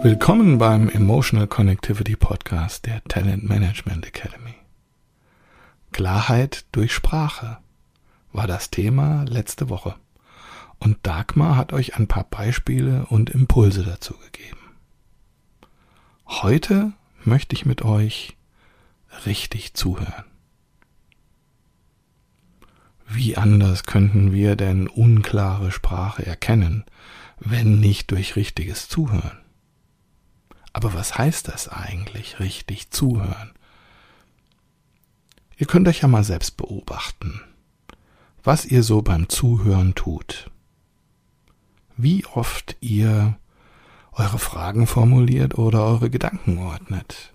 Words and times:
Willkommen 0.00 0.58
beim 0.58 0.88
Emotional 0.88 1.48
Connectivity 1.48 2.14
Podcast 2.14 2.86
der 2.86 3.02
Talent 3.02 3.42
Management 3.42 4.06
Academy. 4.06 4.54
Klarheit 5.90 6.66
durch 6.70 6.92
Sprache 6.92 7.58
war 8.32 8.46
das 8.46 8.70
Thema 8.70 9.24
letzte 9.24 9.68
Woche. 9.68 9.96
Und 10.78 10.98
Dagmar 11.02 11.56
hat 11.56 11.72
euch 11.72 11.96
ein 11.96 12.06
paar 12.06 12.22
Beispiele 12.22 13.06
und 13.06 13.30
Impulse 13.30 13.82
dazu 13.82 14.14
gegeben. 14.18 14.60
Heute 16.26 16.92
möchte 17.24 17.56
ich 17.56 17.66
mit 17.66 17.82
euch 17.82 18.36
richtig 19.26 19.74
zuhören. 19.74 20.24
Wie 23.08 23.36
anders 23.36 23.82
könnten 23.82 24.32
wir 24.32 24.54
denn 24.54 24.86
unklare 24.86 25.72
Sprache 25.72 26.24
erkennen, 26.24 26.84
wenn 27.40 27.80
nicht 27.80 28.12
durch 28.12 28.36
richtiges 28.36 28.88
Zuhören? 28.88 29.47
Aber 30.78 30.94
was 30.94 31.18
heißt 31.18 31.48
das 31.48 31.66
eigentlich, 31.66 32.38
richtig 32.38 32.92
zuhören? 32.92 33.50
Ihr 35.56 35.66
könnt 35.66 35.88
euch 35.88 36.02
ja 36.02 36.06
mal 36.06 36.22
selbst 36.22 36.56
beobachten, 36.56 37.40
was 38.44 38.64
ihr 38.64 38.84
so 38.84 39.02
beim 39.02 39.28
Zuhören 39.28 39.96
tut. 39.96 40.52
Wie 41.96 42.24
oft 42.26 42.76
ihr 42.78 43.36
eure 44.12 44.38
Fragen 44.38 44.86
formuliert 44.86 45.58
oder 45.58 45.82
eure 45.84 46.10
Gedanken 46.10 46.58
ordnet. 46.58 47.32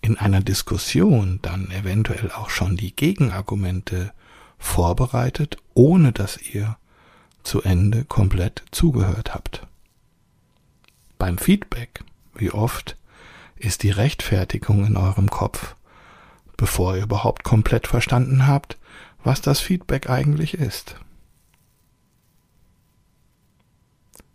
In 0.00 0.16
einer 0.16 0.40
Diskussion 0.40 1.38
dann 1.42 1.70
eventuell 1.70 2.30
auch 2.32 2.48
schon 2.48 2.78
die 2.78 2.96
Gegenargumente 2.96 4.14
vorbereitet, 4.56 5.58
ohne 5.74 6.12
dass 6.12 6.40
ihr 6.40 6.78
zu 7.42 7.60
Ende 7.60 8.06
komplett 8.06 8.64
zugehört 8.70 9.34
habt. 9.34 9.66
Beim 11.18 11.36
Feedback 11.36 12.02
wie 12.42 12.50
oft 12.50 12.96
ist 13.54 13.84
die 13.84 13.92
Rechtfertigung 13.92 14.84
in 14.84 14.96
eurem 14.96 15.30
Kopf, 15.30 15.76
bevor 16.56 16.96
ihr 16.96 17.04
überhaupt 17.04 17.44
komplett 17.44 17.86
verstanden 17.86 18.48
habt, 18.48 18.78
was 19.22 19.40
das 19.40 19.60
Feedback 19.60 20.10
eigentlich 20.10 20.54
ist. 20.54 20.96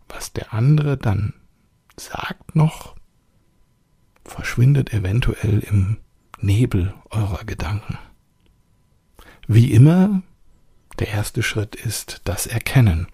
Was 0.08 0.32
der 0.32 0.54
andere 0.54 0.96
dann 0.96 1.34
sagt 1.98 2.56
noch, 2.56 2.96
verschwindet 4.24 4.94
eventuell 4.94 5.58
im 5.58 5.98
Nebel 6.40 6.94
eurer 7.10 7.44
Gedanken. 7.44 7.98
Wie 9.46 9.72
immer, 9.72 10.22
der 10.98 11.08
erste 11.08 11.42
Schritt 11.42 11.74
ist 11.74 12.22
das 12.24 12.46
Erkennen. 12.46 13.06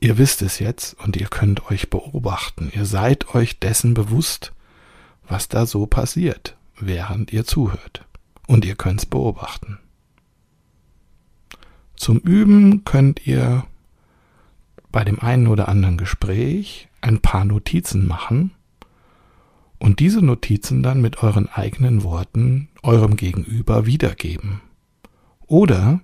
Ihr 0.00 0.18
wisst 0.18 0.42
es 0.42 0.58
jetzt 0.58 0.94
und 1.00 1.16
ihr 1.16 1.28
könnt 1.28 1.70
euch 1.70 1.90
beobachten. 1.90 2.70
Ihr 2.74 2.84
seid 2.84 3.34
euch 3.34 3.58
dessen 3.58 3.94
bewusst, 3.94 4.52
was 5.28 5.48
da 5.48 5.66
so 5.66 5.86
passiert, 5.86 6.56
während 6.78 7.32
ihr 7.32 7.44
zuhört. 7.44 8.04
Und 8.46 8.64
ihr 8.64 8.74
könnt's 8.74 9.06
beobachten. 9.06 9.78
Zum 11.96 12.18
Üben 12.18 12.84
könnt 12.84 13.26
ihr 13.26 13.64
bei 14.90 15.04
dem 15.04 15.20
einen 15.20 15.46
oder 15.46 15.68
anderen 15.68 15.96
Gespräch 15.96 16.88
ein 17.00 17.20
paar 17.20 17.44
Notizen 17.44 18.06
machen 18.06 18.52
und 19.78 20.00
diese 20.00 20.22
Notizen 20.22 20.82
dann 20.82 21.00
mit 21.00 21.22
euren 21.22 21.48
eigenen 21.48 22.02
Worten 22.02 22.68
eurem 22.82 23.16
Gegenüber 23.16 23.86
wiedergeben. 23.86 24.60
Oder 25.46 26.00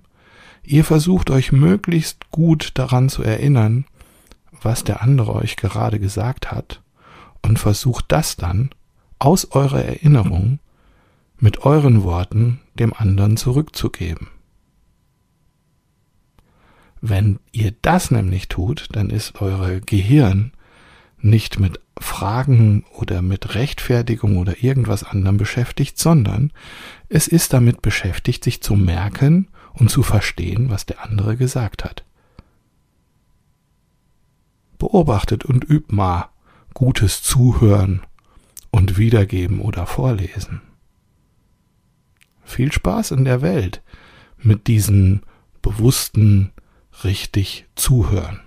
Ihr 0.63 0.85
versucht 0.85 1.29
euch 1.29 1.51
möglichst 1.51 2.29
gut 2.31 2.71
daran 2.75 3.09
zu 3.09 3.23
erinnern, 3.23 3.85
was 4.61 4.83
der 4.83 5.01
andere 5.01 5.33
euch 5.33 5.55
gerade 5.55 5.99
gesagt 5.99 6.51
hat 6.51 6.81
und 7.41 7.57
versucht 7.57 8.05
das 8.09 8.35
dann 8.35 8.69
aus 9.17 9.51
eurer 9.51 9.83
Erinnerung 9.83 10.59
mit 11.39 11.65
euren 11.65 12.03
Worten 12.03 12.59
dem 12.75 12.93
anderen 12.93 13.37
zurückzugeben. 13.37 14.27
Wenn 17.01 17.39
ihr 17.51 17.73
das 17.81 18.11
nämlich 18.11 18.47
tut, 18.47 18.89
dann 18.91 19.09
ist 19.09 19.41
eure 19.41 19.81
Gehirn 19.81 20.51
nicht 21.19 21.59
mit 21.59 21.79
Fragen 21.99 22.85
oder 22.93 23.23
mit 23.23 23.55
Rechtfertigung 23.55 24.37
oder 24.37 24.63
irgendwas 24.63 25.03
anderem 25.03 25.37
beschäftigt, 25.37 25.97
sondern 25.97 26.51
es 27.09 27.27
ist 27.27 27.53
damit 27.53 27.81
beschäftigt, 27.81 28.43
sich 28.43 28.61
zu 28.61 28.75
merken 28.75 29.47
und 29.73 29.89
zu 29.89 30.03
verstehen, 30.03 30.69
was 30.69 30.85
der 30.85 31.03
andere 31.03 31.37
gesagt 31.37 31.83
hat. 31.83 32.03
Beobachtet 34.77 35.45
und 35.45 35.63
übt 35.63 35.93
mal 35.93 36.29
gutes 36.73 37.21
Zuhören 37.21 38.01
und 38.71 38.97
Wiedergeben 38.97 39.61
oder 39.61 39.85
Vorlesen. 39.85 40.61
Viel 42.43 42.71
Spaß 42.71 43.11
in 43.11 43.25
der 43.25 43.41
Welt 43.41 43.81
mit 44.37 44.67
diesen 44.67 45.21
bewussten 45.61 46.51
richtig 47.03 47.67
Zuhören. 47.75 48.39